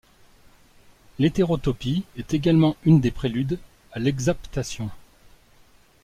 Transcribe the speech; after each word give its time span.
L'hétérotopie 1.19 2.05
est 2.17 2.33
également 2.33 2.75
une 2.85 3.01
des 3.01 3.11
préludes 3.11 3.59
à 3.91 3.99
l'exaptation. 3.99 4.89